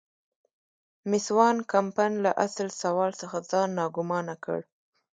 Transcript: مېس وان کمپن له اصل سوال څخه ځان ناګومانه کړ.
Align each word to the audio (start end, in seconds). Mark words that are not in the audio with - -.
مېس 1.09 1.27
وان 1.37 1.57
کمپن 1.73 2.11
له 2.25 2.31
اصل 2.45 2.67
سوال 2.81 3.11
څخه 3.21 3.37
ځان 3.51 3.69
ناګومانه 3.79 4.35
کړ. 4.43 4.59